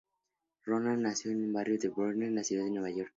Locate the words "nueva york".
2.71-3.09